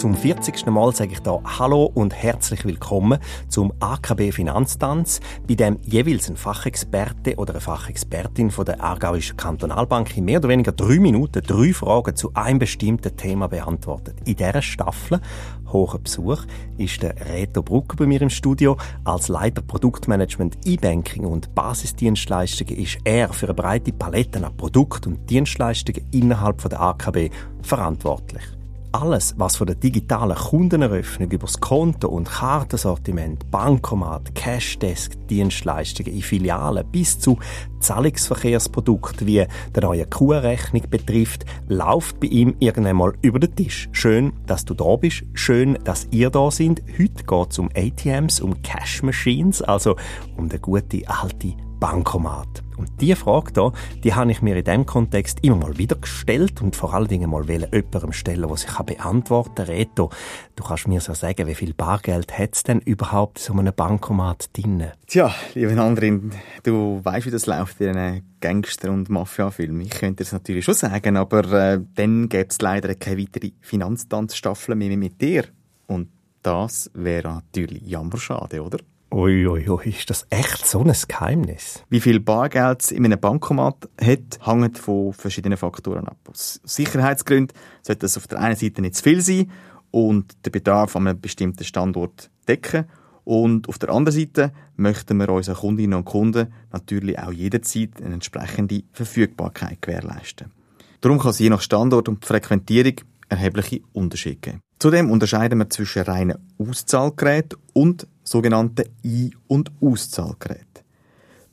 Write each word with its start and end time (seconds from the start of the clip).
Zum 0.00 0.14
40. 0.14 0.64
Mal 0.68 0.94
sage 0.94 1.12
ich 1.12 1.20
da 1.20 1.42
Hallo 1.44 1.84
und 1.84 2.14
herzlich 2.14 2.64
willkommen 2.64 3.18
zum 3.48 3.70
AKB 3.80 4.32
Finanztanz, 4.32 5.20
bei 5.46 5.56
dem 5.56 5.76
jeweils 5.82 6.30
ein 6.30 6.38
Fachexperte 6.38 7.36
oder 7.36 7.52
eine 7.52 7.60
Fachexpertin 7.60 8.50
von 8.50 8.64
der 8.64 8.82
Aargauischen 8.82 9.36
Kantonalbank 9.36 10.16
in 10.16 10.24
mehr 10.24 10.38
oder 10.38 10.48
weniger 10.48 10.72
drei 10.72 10.98
Minuten 10.98 11.42
drei 11.42 11.74
Fragen 11.74 12.16
zu 12.16 12.32
einem 12.32 12.60
bestimmten 12.60 13.14
Thema 13.14 13.48
beantwortet. 13.48 14.16
In 14.24 14.36
dieser 14.36 14.62
Staffel 14.62 15.20
hohen 15.70 16.02
Besuch 16.02 16.46
ist 16.78 17.02
der 17.02 17.14
Reto 17.28 17.62
Brucker 17.62 17.96
bei 17.96 18.06
mir 18.06 18.22
im 18.22 18.30
Studio. 18.30 18.78
Als 19.04 19.28
Leiter 19.28 19.60
Produktmanagement 19.60 20.56
E-Banking 20.64 21.26
und 21.26 21.54
Basisdienstleistungen 21.54 22.74
ist 22.74 22.96
er 23.04 23.30
für 23.34 23.48
eine 23.48 23.54
breite 23.54 23.92
Palette 23.92 24.42
an 24.42 24.56
Produkten 24.56 25.12
und 25.12 25.28
Dienstleistungen 25.28 26.06
innerhalb 26.10 26.66
der 26.66 26.80
AKB 26.80 27.28
verantwortlich. 27.60 28.59
Alles, 28.92 29.34
was 29.38 29.54
von 29.54 29.68
der 29.68 29.76
digitalen 29.76 30.36
Kundeneröffnung 30.36 31.30
über 31.30 31.46
das 31.46 31.60
Konto- 31.60 32.08
und 32.08 32.28
Kartensortiment, 32.28 33.48
Bankomat, 33.48 34.34
Cashdesk, 34.34 35.12
Dienstleistungen 35.28 36.12
in 36.12 36.22
Filialen 36.22 36.84
bis 36.90 37.16
zu 37.16 37.38
Zahlungsverkehrsprodukten 37.78 39.28
wie 39.28 39.46
der 39.74 39.82
neue 39.82 40.06
Kuhrechnung 40.06 40.82
betrifft, 40.90 41.44
läuft 41.68 42.18
bei 42.18 42.26
ihm 42.26 42.56
irgendwann 42.58 42.96
mal 42.96 43.12
über 43.22 43.38
den 43.38 43.54
Tisch. 43.54 43.88
Schön, 43.92 44.32
dass 44.46 44.64
du 44.64 44.74
da 44.74 44.96
bist. 44.96 45.22
Schön, 45.34 45.78
dass 45.84 46.08
ihr 46.10 46.30
da 46.30 46.50
sind. 46.50 46.82
Heute 46.98 47.22
geht 47.24 47.50
es 47.52 47.58
um 47.60 47.70
ATMs, 47.76 48.40
um 48.40 48.60
Cash 48.62 49.04
Machines, 49.04 49.62
also 49.62 49.94
um 50.36 50.48
den 50.48 50.60
gute 50.60 51.08
alte 51.08 51.54
Bankomat. 51.80 52.62
Und 52.76 52.88
diese 53.00 53.16
Frage 53.16 53.52
hier, 53.54 53.72
die 54.04 54.14
habe 54.14 54.30
ich 54.30 54.42
mir 54.42 54.56
in 54.56 54.64
diesem 54.64 54.86
Kontext 54.86 55.38
immer 55.42 55.56
mal 55.56 55.78
wieder 55.78 55.96
gestellt 55.96 56.62
und 56.62 56.76
vor 56.76 56.94
allen 56.94 57.08
Dingen 57.08 57.30
mal 57.30 57.48
jemandem 57.48 58.12
stellen, 58.12 58.46
der 58.46 58.56
sich 58.56 58.70
beantworten 58.70 59.54
kann. 59.54 59.66
Reto, 59.66 60.10
du 60.56 60.62
kannst 60.62 60.86
mir 60.86 61.00
so 61.00 61.14
sagen, 61.14 61.46
wie 61.46 61.54
viel 61.54 61.74
Bargeld 61.74 62.38
hat 62.38 62.54
es 62.54 62.62
denn 62.62 62.80
überhaupt 62.80 63.38
in 63.38 63.44
so 63.44 63.52
einem 63.54 63.74
Bankomat 63.74 64.50
drin? 64.56 64.84
Tja, 65.06 65.34
liebe 65.54 65.80
Andrin, 65.80 66.32
du 66.62 67.00
weißt, 67.02 67.26
wie 67.26 67.30
das 67.30 67.46
läuft 67.46 67.80
in 67.80 67.96
einem 67.96 68.22
Gangster- 68.40 68.90
und 68.90 69.08
Mafia-Film. 69.08 69.80
Ich 69.80 69.90
könnte 69.90 70.22
es 70.22 70.32
natürlich 70.32 70.64
schon 70.64 70.74
sagen, 70.74 71.16
aber 71.16 71.44
äh, 71.52 71.80
dann 71.94 72.28
gäbe 72.28 72.48
es 72.48 72.60
leider 72.60 72.94
keine 72.94 73.22
weitere 73.22 73.52
Finanztanzstaffel 73.60 74.74
mehr 74.74 74.96
mit 74.96 75.20
dir. 75.20 75.44
Und 75.86 76.08
das 76.42 76.90
wäre 76.94 77.28
natürlich 77.28 77.82
jammerschade, 77.82 78.62
oder? 78.62 78.78
Uiuiui, 79.12 79.68
ui, 79.68 79.68
ui. 79.68 79.88
ist 79.88 80.08
das 80.08 80.24
echt 80.30 80.64
so 80.64 80.84
ein 80.84 80.94
Geheimnis? 81.08 81.82
Wie 81.88 81.98
viel 81.98 82.20
Bargeld 82.20 82.82
es 82.82 82.92
in 82.92 83.04
einem 83.04 83.18
Bankomat 83.18 83.88
hat, 84.00 84.38
hängt 84.40 84.78
von 84.78 85.12
verschiedenen 85.12 85.58
Faktoren 85.58 86.06
ab. 86.06 86.16
Aus 86.28 86.60
Sicherheitsgründen 86.62 87.56
sollte 87.82 88.00
das 88.00 88.16
auf 88.16 88.28
der 88.28 88.38
einen 88.38 88.54
Seite 88.54 88.80
nicht 88.80 88.94
zu 88.94 89.02
viel 89.02 89.20
sein 89.20 89.50
und 89.90 90.46
den 90.46 90.52
Bedarf 90.52 90.94
an 90.94 91.08
einem 91.08 91.20
bestimmten 91.20 91.64
Standort 91.64 92.30
decken. 92.46 92.84
Und 93.24 93.68
auf 93.68 93.80
der 93.80 93.90
anderen 93.90 94.16
Seite 94.16 94.52
möchten 94.76 95.16
wir 95.16 95.28
unseren 95.30 95.56
Kundinnen 95.56 95.98
und 95.98 96.04
Kunden 96.04 96.52
natürlich 96.72 97.18
auch 97.18 97.32
jederzeit 97.32 98.00
eine 98.00 98.14
entsprechende 98.14 98.84
Verfügbarkeit 98.92 99.82
gewährleisten. 99.82 100.52
Darum 101.00 101.18
kann 101.18 101.30
es 101.30 101.40
je 101.40 101.50
nach 101.50 101.62
Standort 101.62 102.08
und 102.08 102.24
Frequentierung 102.24 102.94
erhebliche 103.28 103.80
Unterschiede 103.92 104.36
geben. 104.36 104.60
Zudem 104.78 105.10
unterscheiden 105.10 105.58
wir 105.58 105.68
zwischen 105.68 106.02
reinen 106.02 106.38
Auszahlgeräten 106.58 107.58
und 107.72 108.06
sogenannten 108.30 108.84
Ein- 109.04 109.34
und 109.48 109.72
Auszahlgeräten. 109.80 110.84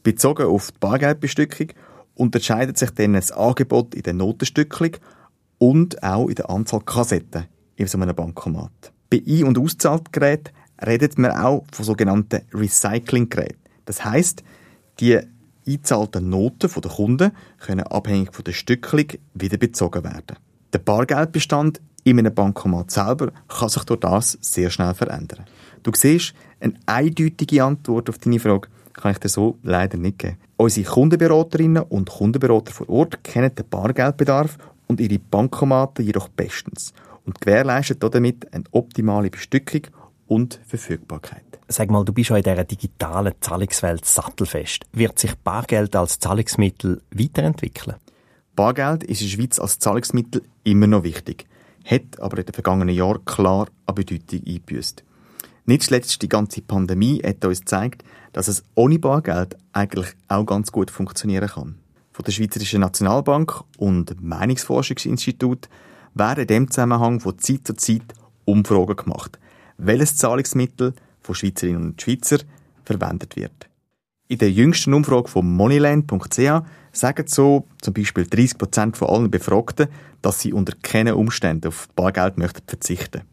Bezogen 0.04 0.46
auf 0.46 0.72
die 0.72 0.78
Bargeldbestückung 0.80 1.70
unterscheidet 2.14 2.78
sich 2.78 2.92
dann 2.92 3.14
das 3.14 3.32
Angebot 3.32 3.96
in 3.96 4.04
der 4.04 4.14
Notenstückelung 4.14 4.98
und 5.58 6.04
auch 6.04 6.28
in 6.28 6.36
der 6.36 6.52
Anzahl 6.52 6.82
Kassetten 6.82 7.46
in 7.78 7.88
so 7.88 7.98
einem 7.98 8.16
Bankomat. 8.16 8.94
Bei 9.10 9.24
Ein- 9.26 9.46
und 9.46 9.58
Auszahlgeräten 9.58 10.54
redet 10.86 11.18
man 11.18 11.32
auch 11.32 11.66
von 11.72 11.84
sogenannten 11.84 12.42
Recyclinggeräten. 12.54 13.58
Das 13.86 14.06
heißt, 14.06 14.44
die 15.00 15.20
eingezahlten 15.66 16.30
Noten 16.30 16.70
der 16.70 16.92
Kunden 16.92 17.32
können 17.58 17.88
abhängig 17.88 18.36
von 18.36 18.44
der 18.44 18.54
Stückelung 18.54 19.08
wieder 19.34 19.58
bezogen 19.58 20.04
werden. 20.04 20.38
Der 20.74 20.80
Bargeldbestand 20.80 21.82
in 22.04 22.20
einem 22.20 22.36
Bankomat 22.36 22.92
selber 22.92 23.32
kann 23.48 23.70
sich 23.70 23.84
durch 23.84 24.00
das 24.00 24.38
sehr 24.42 24.70
schnell 24.70 24.94
verändern. 24.94 25.46
Du 25.84 25.92
siehst, 25.96 26.34
eine 26.60 26.74
eindeutige 26.86 27.64
Antwort 27.64 28.10
auf 28.10 28.18
deine 28.18 28.40
Frage 28.40 28.70
kann 28.94 29.12
ich 29.12 29.20
dir 29.20 29.30
so 29.30 29.58
leider 29.64 29.98
nicht 29.98 30.20
geben. 30.20 30.38
Unsere 30.58 30.90
Kundenberaterinnen 30.90 31.84
und 31.84 32.10
Kundenberater 32.10 32.74
vor 32.74 32.90
Ort 32.90 33.24
kennen 33.24 33.54
den 33.54 33.70
Bargeldbedarf 33.70 34.58
und 34.88 35.00
ihre 35.00 35.20
Bankomaten 35.20 36.04
jedoch 36.04 36.30
bestens 36.30 36.94
und 37.26 37.40
gewährleisten 37.40 38.00
damit 38.00 38.52
eine 38.54 38.64
optimale 38.72 39.30
Bestückung 39.30 39.82
und 40.26 40.60
Verfügbarkeit. 40.66 41.44
Sag 41.68 41.92
mal, 41.92 42.06
du 42.06 42.14
bist 42.14 42.30
ja 42.30 42.38
in 42.38 42.44
dieser 42.44 42.64
digitalen 42.64 43.34
Zahlungswelt 43.42 44.06
sattelfest. 44.06 44.86
Wird 44.94 45.20
sich 45.20 45.36
Bargeld 45.36 45.96
als 45.96 46.20
Zahlungsmittel 46.20 47.02
weiterentwickeln? 47.12 47.98
Bargeld 48.56 49.04
ist 49.04 49.22
in 49.22 49.28
der 49.28 49.36
Schweiz 49.36 49.60
als 49.60 49.78
Zahlungsmittel 49.78 50.42
immer 50.64 50.88
noch 50.88 51.04
wichtig, 51.04 51.46
hat 51.86 52.20
aber 52.20 52.40
in 52.40 52.46
den 52.46 52.54
vergangenen 52.54 52.96
Jahren 52.96 53.24
klar 53.26 53.68
an 53.86 53.96
Bedeutung 53.96 54.42
eingebüßt. 54.46 55.04
Nicht 55.70 55.84
zuletzt 55.84 56.22
die 56.22 56.30
ganze 56.30 56.62
Pandemie 56.62 57.22
hat 57.26 57.44
uns 57.44 57.60
gezeigt, 57.60 58.06
dass 58.32 58.48
es 58.48 58.64
ohne 58.74 59.00
Bargeld 59.00 59.58
eigentlich 59.74 60.08
auch 60.30 60.46
ganz 60.46 60.72
gut 60.72 60.90
funktionieren 60.90 61.50
kann. 61.50 61.76
Von 62.14 62.24
der 62.24 62.32
Schweizerischen 62.32 62.80
Nationalbank 62.80 63.64
und 63.78 64.24
Meinungsforschungsinstitut 64.24 65.68
werden 66.14 66.44
in 66.44 66.48
dem 66.48 66.72
Zusammenhang 66.72 67.20
von 67.20 67.38
Zeit 67.38 67.68
zu 67.68 67.76
Zeit 67.76 68.14
Umfragen 68.46 68.96
gemacht, 68.96 69.40
welches 69.78 70.16
Zahlungsmittel 70.16 70.94
von 71.20 71.36
Schweizerinnen 71.36 71.84
und 71.84 72.02
Schweizer 72.02 72.38
verwendet 72.86 73.36
wird. 73.36 73.68
In 74.30 74.38
der 74.38 74.52
jüngsten 74.52 74.94
Umfrage 74.94 75.28
von 75.28 75.54
moneyland.ch 75.54 76.62
sagen 76.94 77.28
so 77.28 77.68
zum 77.82 77.94
Beispiel 77.94 78.24
30% 78.24 78.96
von 78.96 79.10
allen 79.10 79.32
Befragten, 79.32 79.90
dass 80.22 80.40
sie 80.40 80.54
unter 80.54 80.74
keinen 80.82 81.16
Umständen 81.16 81.68
auf 81.68 81.90
Bargeld 81.94 82.38
möchten 82.38 82.64
verzichten. 82.66 83.24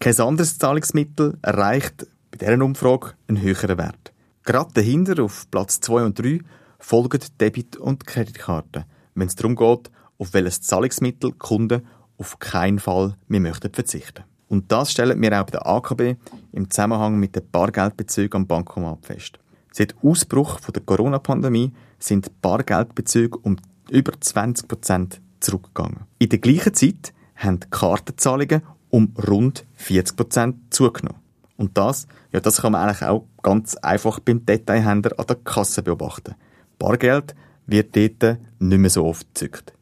Kein 0.00 0.20
anderes 0.20 0.58
Zahlungsmittel 0.58 1.38
erreicht 1.42 2.06
bei 2.30 2.38
dieser 2.38 2.64
Umfrage 2.64 3.14
einen 3.26 3.40
höheren 3.40 3.78
Wert. 3.78 4.12
Gerade 4.44 4.72
dahinter, 4.74 5.22
auf 5.24 5.50
Platz 5.50 5.80
2 5.80 6.04
und 6.04 6.18
3, 6.18 6.40
folgen 6.78 7.20
Debit- 7.40 7.76
und 7.76 8.06
Kreditkarten, 8.06 8.84
wenn 9.16 9.26
es 9.26 9.34
darum 9.34 9.56
geht, 9.56 9.90
auf 10.18 10.34
welches 10.34 10.62
Zahlungsmittel 10.62 11.32
Kunden 11.32 11.84
auf 12.16 12.38
keinen 12.38 12.78
Fall 12.78 13.16
mehr 13.26 13.40
möchten 13.40 13.74
verzichten. 13.74 14.22
Und 14.46 14.70
das 14.70 14.92
stellen 14.92 15.20
wir 15.20 15.32
auch 15.32 15.44
bei 15.44 15.50
der 15.50 15.66
AKB 15.66 16.16
im 16.52 16.70
Zusammenhang 16.70 17.18
mit 17.18 17.34
den 17.34 17.50
Bargeldbezügen 17.50 18.42
am 18.42 18.46
Bankomat 18.46 19.04
fest. 19.04 19.40
Seit 19.72 19.96
Ausbruch 20.02 20.60
der 20.60 20.82
Corona-Pandemie 20.82 21.72
sind 21.98 22.40
Bargeldbezüge 22.40 23.36
um 23.38 23.56
über 23.90 24.12
20 24.18 24.68
Prozent 24.68 25.20
zurückgegangen. 25.40 26.06
In 26.18 26.28
der 26.28 26.38
gleichen 26.38 26.74
Zeit 26.74 27.12
haben 27.34 27.60
Kartenzahlungen 27.70 28.62
um 28.90 29.12
rund 29.26 29.66
40 29.74 30.16
Prozent 30.16 30.56
zugenommen. 30.70 31.20
Und 31.56 31.76
das, 31.76 32.06
ja, 32.32 32.40
das 32.40 32.62
kann 32.62 32.72
man 32.72 32.88
eigentlich 32.88 33.08
auch 33.08 33.26
ganz 33.42 33.74
einfach 33.76 34.20
beim 34.20 34.46
Detailhändler 34.46 35.18
an 35.18 35.26
der 35.26 35.36
Kasse 35.36 35.82
beobachten. 35.82 36.34
Bargeld 36.78 37.34
wird 37.66 37.96
dort 37.96 38.38
nicht 38.60 38.78
mehr 38.78 38.90
so 38.90 39.04
oft 39.04 39.26
gezückt. 39.34 39.72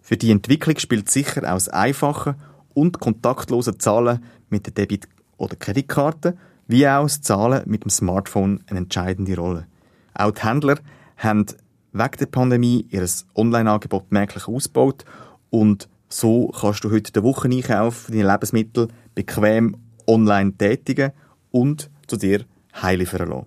Für 0.00 0.16
die 0.16 0.30
Entwicklung 0.30 0.78
spielt 0.78 1.10
sicher 1.10 1.42
auch 1.42 1.54
das 1.54 1.68
einfache 1.68 2.36
und 2.74 3.00
kontaktlose 3.00 3.76
Zahlen 3.76 4.24
mit 4.48 4.66
der 4.66 4.72
Debit- 4.72 5.08
oder 5.36 5.56
Kreditkarte, 5.56 6.36
wie 6.66 6.88
auch 6.88 7.02
das 7.02 7.20
Zahlen 7.20 7.62
mit 7.66 7.84
dem 7.84 7.90
Smartphone 7.90 8.62
eine 8.66 8.80
entscheidende 8.80 9.36
Rolle. 9.36 9.66
Auch 10.14 10.30
die 10.30 10.42
Händler 10.42 10.78
haben 11.16 11.46
wegen 11.92 12.16
der 12.18 12.26
Pandemie 12.26 12.86
ihr 12.90 13.06
Online-Angebot 13.34 14.12
merklich 14.12 14.48
ausgebaut 14.48 15.04
und 15.50 15.88
so 16.16 16.48
kannst 16.48 16.82
du 16.82 16.90
heute 16.90 17.12
den 17.12 17.22
Wocheneinkauf 17.24 17.94
für 17.94 18.12
deine 18.12 18.32
Lebensmittel 18.32 18.88
bequem 19.14 19.76
online 20.06 20.56
tätigen 20.56 21.12
und 21.50 21.90
zu 22.06 22.16
dir 22.16 22.46
heiliefern 22.80 23.28
lassen. 23.28 23.46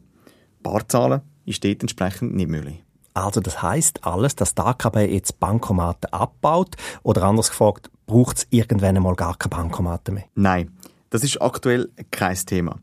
Barzahlen 0.61 1.21
ist 1.45 1.63
dort 1.63 1.81
entsprechend 1.81 2.35
nicht 2.35 2.49
möglich. 2.49 2.83
Also 3.15 3.41
das 3.41 3.61
heißt 3.63 4.05
alles, 4.05 4.35
dass 4.35 4.53
die 4.53 4.61
AKB 4.61 4.97
jetzt 5.11 5.39
Bankomaten 5.39 6.13
abbaut 6.13 6.75
oder 7.01 7.23
anders 7.23 7.49
gefragt, 7.49 7.89
braucht 8.05 8.37
es 8.37 8.47
irgendwann 8.51 8.95
einmal 8.95 9.15
gar 9.15 9.35
keine 9.35 9.49
Bankomaten 9.49 10.13
mehr? 10.13 10.25
Nein, 10.35 10.71
das 11.09 11.23
ist 11.23 11.41
aktuell 11.41 11.89
kein 12.11 12.35
Thema. 12.35 12.77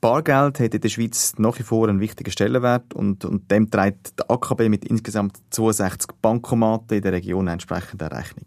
Bargeld 0.00 0.60
hat 0.60 0.74
in 0.74 0.80
der 0.80 0.88
Schweiz 0.88 1.34
nach 1.36 1.58
wie 1.58 1.62
vor 1.62 1.88
einen 1.88 2.00
wichtigen 2.00 2.30
Stellenwert 2.30 2.94
und, 2.94 3.24
und 3.26 3.50
dem 3.50 3.70
trägt 3.70 4.18
der 4.18 4.30
AKB 4.30 4.68
mit 4.70 4.84
insgesamt 4.86 5.36
62 5.50 6.10
Bankomaten 6.22 6.96
in 6.96 7.02
der 7.02 7.12
Region 7.12 7.48
entsprechend 7.48 8.02
eine 8.02 8.16
Rechnung. 8.16 8.46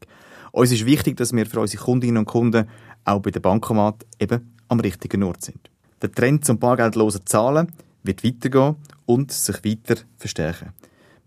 Uns 0.51 0.71
ist 0.71 0.85
wichtig, 0.85 1.17
dass 1.17 1.33
wir 1.33 1.45
für 1.45 1.59
unsere 1.59 1.83
Kundinnen 1.83 2.17
und 2.17 2.25
Kunden 2.25 2.67
auch 3.05 3.21
bei 3.21 3.31
der 3.31 3.39
Bankomat 3.39 4.05
eben 4.19 4.55
am 4.67 4.79
richtigen 4.79 5.23
Ort 5.23 5.43
sind. 5.43 5.69
Der 6.01 6.11
Trend 6.11 6.45
zum 6.45 6.59
bargeldlosen 6.59 7.25
Zahlen 7.25 7.71
wird 8.03 8.23
weitergehen 8.23 8.75
und 9.05 9.31
sich 9.31 9.63
weiter 9.63 10.01
verstärken. 10.17 10.73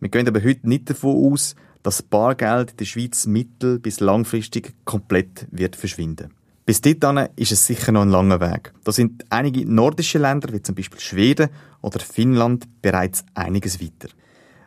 Wir 0.01 0.09
gehen 0.09 0.27
aber 0.27 0.43
heute 0.43 0.69
nicht 0.69 0.91
davon 0.91 1.33
aus, 1.33 1.55
dass 1.83 2.03
Bargeld 2.03 2.73
in 2.73 2.77
der 2.79 2.85
Schweiz 2.85 3.27
mittel- 3.27 3.79
bis 3.79 4.01
langfristig 4.01 4.75
komplett 4.85 5.47
wird 5.51 5.77
verschwinden. 5.77 6.33
Bis 6.65 6.81
dahin 6.81 7.29
ist 7.35 7.53
es 7.53 7.67
sicher 7.67 7.91
noch 7.91 8.03
ein 8.03 8.11
langer 8.11 8.41
Weg. 8.41 8.73
Da 8.85 8.93
sind 8.93 9.25
einige 9.31 9.67
nordische 9.67 10.19
Länder, 10.19 10.53
wie 10.53 10.63
zum 10.63 10.77
Beispiel 10.77 11.01
Schweden 11.01 11.51
oder 11.81 11.99
Finnland, 11.99 12.69
bereits 12.81 13.25
einiges 13.35 13.81
weiter. 13.81 14.09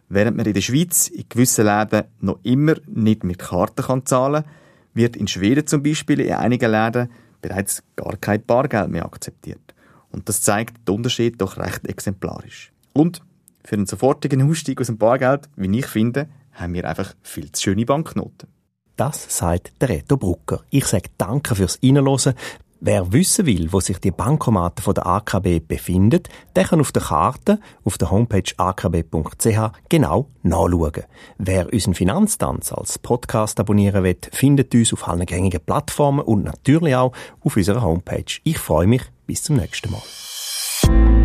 Während 0.10 0.38
man 0.38 0.46
in 0.46 0.54
der 0.54 0.62
Schweiz 0.62 1.08
in 1.08 1.26
gewissen 1.30 1.66
Läden 1.66 2.04
noch 2.20 2.40
immer 2.44 2.76
nicht 2.88 3.24
mit 3.24 3.40
Karten 3.40 3.84
kann 3.84 4.06
zahlen 4.06 4.44
kann, 4.44 4.52
wird 4.94 5.16
in 5.16 5.28
Schweden 5.28 5.68
zum 5.68 5.84
Beispiel 5.84 6.22
in 6.22 6.34
einigen 6.34 6.72
Läden 6.72 7.10
bereits 7.42 7.84
gar 7.96 8.16
kein 8.18 8.44
Bargeld 8.44 8.90
mehr 8.90 9.06
akzeptiert. 9.06 9.74
Und 10.12 10.30
das 10.30 10.42
zeigt 10.42 10.88
den 10.88 10.96
Unterschied 10.96 11.42
doch 11.42 11.58
recht 11.58 11.86
exemplarisch. 11.88 12.72
Und 12.94 13.22
für 13.64 13.76
einen 13.76 13.86
sofortigen 13.86 14.50
Ausstieg 14.50 14.80
aus 14.80 14.88
dem 14.88 14.98
Bargeld, 14.98 15.50
wie 15.56 15.80
ich 15.80 15.88
finde, 15.88 16.28
haben 16.54 16.74
wir 16.74 16.88
einfach 16.88 17.14
viel 17.22 17.52
zu 17.52 17.64
schöne 17.64 17.86
Banknoten. 17.86 18.48
Das 18.96 19.38
sagt 19.38 19.74
der 19.82 19.90
Reto 19.90 20.16
Brucker. 20.16 20.64
Ich 20.70 20.86
sage 20.86 21.10
Danke 21.18 21.56
fürs 21.56 21.80
Reinhören. 21.84 22.34
Wer 22.82 23.14
wissen 23.14 23.46
will, 23.46 23.72
wo 23.72 23.80
sich 23.80 24.00
die 24.00 24.12
Bankomaten 24.12 24.84
von 24.84 24.94
der 24.94 25.08
AKB 25.08 25.60
befinden, 25.66 26.24
der 26.56 26.66
kann 26.66 26.82
auf 26.82 26.92
der 26.92 27.04
Karte 27.04 27.60
auf 27.84 27.98
der 27.98 28.12
Homepage 28.12 28.52
akb.ch 28.58 29.72
genau 29.90 30.30
nachschauen. 30.44 31.04
Wer 31.38 31.72
unseren 31.72 31.94
Finanztanz 31.94 32.74
als 32.74 33.00
Podcast 33.00 33.60
abonnieren 33.60 34.04
will, 34.04 34.18
findet 34.32 34.76
uns 34.76 34.94
auf 34.94 35.08
allen 35.08 35.26
gängigen 35.26 35.62
Plattformen 35.66 36.20
und 36.20 36.44
natürlich 36.44 36.96
auch 36.96 37.14
auf 37.42 37.56
unserer 37.56 37.82
Homepage. 37.82 38.26
Ich 38.44 38.58
freue 38.58 38.88
mich. 38.88 39.04
Bis 39.26 39.42
zum 39.42 39.56
nächsten 39.56 39.92
Mal. 39.92 41.25